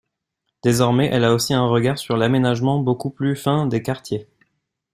Désormais, 0.63 1.09
elle 1.13 1.23
a 1.23 1.31
aussi 1.31 1.53
un 1.53 1.67
regard 1.67 1.99
sur 1.99 2.17
l'aménagement 2.17 2.79
beaucoup 2.79 3.11
plus 3.11 3.35
fin 3.35 3.67
des 3.67 3.83
quartiers. 3.83 4.27